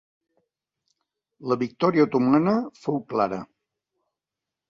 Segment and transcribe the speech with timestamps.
[1.51, 2.55] La victòria otomana
[2.85, 3.39] fou clara.